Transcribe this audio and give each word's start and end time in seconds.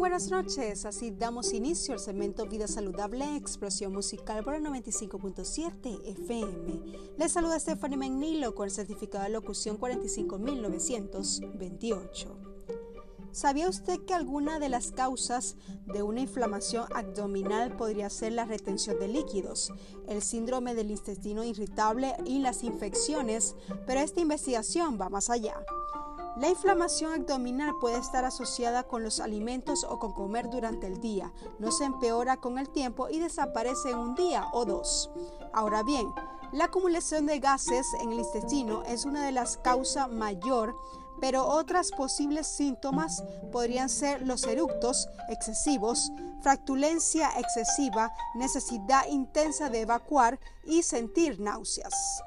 buenas 0.00 0.30
noches, 0.30 0.86
así 0.86 1.10
damos 1.10 1.52
inicio 1.52 1.92
al 1.92 2.00
segmento 2.00 2.46
Vida 2.46 2.66
Saludable, 2.66 3.36
Explosión 3.36 3.92
Musical 3.92 4.42
por 4.42 4.54
el 4.54 4.64
95.7 4.64 6.00
FM. 6.06 6.82
Les 7.18 7.30
saluda 7.30 7.60
Stephanie 7.60 7.98
Magnilo 7.98 8.54
con 8.54 8.64
el 8.64 8.70
certificado 8.70 9.24
de 9.24 9.30
locución 9.30 9.76
45928. 9.76 12.38
¿Sabía 13.30 13.68
usted 13.68 14.00
que 14.06 14.14
alguna 14.14 14.58
de 14.58 14.70
las 14.70 14.90
causas 14.90 15.58
de 15.92 16.02
una 16.02 16.22
inflamación 16.22 16.86
abdominal 16.94 17.76
podría 17.76 18.08
ser 18.08 18.32
la 18.32 18.46
retención 18.46 18.98
de 18.98 19.08
líquidos, 19.08 19.70
el 20.08 20.22
síndrome 20.22 20.74
del 20.74 20.92
intestino 20.92 21.44
irritable 21.44 22.16
y 22.24 22.38
las 22.38 22.64
infecciones? 22.64 23.54
Pero 23.86 24.00
esta 24.00 24.20
investigación 24.20 24.98
va 24.98 25.10
más 25.10 25.28
allá. 25.28 25.62
La 26.40 26.48
inflamación 26.48 27.12
abdominal 27.12 27.74
puede 27.82 27.98
estar 27.98 28.24
asociada 28.24 28.84
con 28.84 29.02
los 29.02 29.20
alimentos 29.20 29.84
o 29.84 29.98
con 29.98 30.14
comer 30.14 30.48
durante 30.48 30.86
el 30.86 30.98
día. 30.98 31.30
No 31.58 31.70
se 31.70 31.84
empeora 31.84 32.38
con 32.38 32.58
el 32.58 32.70
tiempo 32.70 33.10
y 33.10 33.18
desaparece 33.18 33.90
en 33.90 33.98
un 33.98 34.14
día 34.14 34.46
o 34.54 34.64
dos. 34.64 35.10
Ahora 35.52 35.82
bien, 35.82 36.10
la 36.52 36.64
acumulación 36.64 37.26
de 37.26 37.40
gases 37.40 37.86
en 38.00 38.12
el 38.12 38.20
intestino 38.20 38.82
es 38.84 39.04
una 39.04 39.26
de 39.26 39.32
las 39.32 39.58
causas 39.58 40.10
mayor, 40.10 40.74
pero 41.20 41.46
otras 41.46 41.92
posibles 41.92 42.46
síntomas 42.46 43.22
podrían 43.52 43.90
ser 43.90 44.26
los 44.26 44.44
eructos 44.44 45.10
excesivos, 45.28 46.10
fractulencia 46.40 47.28
excesiva, 47.38 48.14
necesidad 48.34 49.06
intensa 49.10 49.68
de 49.68 49.82
evacuar 49.82 50.40
y 50.64 50.84
sentir 50.84 51.38
náuseas. 51.38 52.22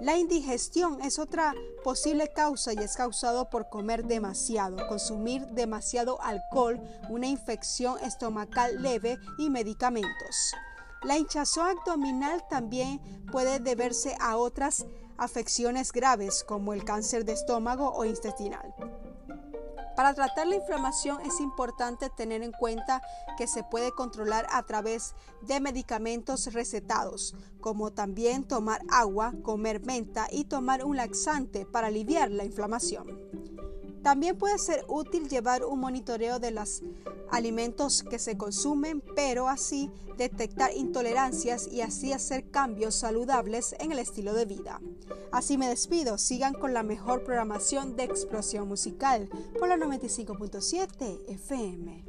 La 0.00 0.16
indigestión 0.16 1.02
es 1.02 1.18
otra 1.18 1.54
posible 1.84 2.28
causa 2.28 2.72
y 2.72 2.78
es 2.78 2.96
causado 2.96 3.50
por 3.50 3.68
comer 3.68 4.06
demasiado, 4.06 4.86
consumir 4.88 5.46
demasiado 5.48 6.22
alcohol, 6.22 6.80
una 7.10 7.26
infección 7.26 7.98
estomacal 7.98 8.80
leve 8.80 9.18
y 9.36 9.50
medicamentos. 9.50 10.54
La 11.02 11.18
hinchazón 11.18 11.78
abdominal 11.78 12.42
también 12.48 13.00
puede 13.30 13.60
deberse 13.60 14.16
a 14.20 14.38
otras 14.38 14.86
afecciones 15.18 15.92
graves 15.92 16.44
como 16.44 16.72
el 16.72 16.82
cáncer 16.82 17.26
de 17.26 17.32
estómago 17.32 17.92
o 17.92 18.06
intestinal. 18.06 18.74
Para 19.96 20.14
tratar 20.14 20.46
la 20.46 20.56
inflamación 20.56 21.20
es 21.22 21.40
importante 21.40 22.10
tener 22.10 22.42
en 22.42 22.52
cuenta 22.52 23.02
que 23.36 23.46
se 23.46 23.62
puede 23.62 23.92
controlar 23.92 24.46
a 24.50 24.62
través 24.62 25.14
de 25.42 25.60
medicamentos 25.60 26.52
recetados, 26.52 27.34
como 27.60 27.92
también 27.92 28.44
tomar 28.44 28.82
agua, 28.90 29.32
comer 29.42 29.84
menta 29.84 30.26
y 30.30 30.44
tomar 30.44 30.84
un 30.84 30.96
laxante 30.96 31.66
para 31.66 31.88
aliviar 31.88 32.30
la 32.30 32.44
inflamación. 32.44 33.29
También 34.02 34.38
puede 34.38 34.58
ser 34.58 34.84
útil 34.88 35.28
llevar 35.28 35.64
un 35.64 35.80
monitoreo 35.80 36.38
de 36.38 36.50
los 36.50 36.82
alimentos 37.30 38.02
que 38.02 38.18
se 38.18 38.36
consumen, 38.36 39.02
pero 39.14 39.48
así 39.48 39.90
detectar 40.16 40.74
intolerancias 40.74 41.66
y 41.66 41.82
así 41.82 42.12
hacer 42.12 42.50
cambios 42.50 42.94
saludables 42.94 43.74
en 43.78 43.92
el 43.92 43.98
estilo 43.98 44.32
de 44.32 44.46
vida. 44.46 44.80
Así 45.32 45.58
me 45.58 45.68
despido, 45.68 46.18
sigan 46.18 46.54
con 46.54 46.74
la 46.74 46.82
mejor 46.82 47.24
programación 47.24 47.96
de 47.96 48.04
explosión 48.04 48.68
musical 48.68 49.28
por 49.58 49.68
la 49.68 49.76
95.7 49.76 51.28
FM. 51.28 52.04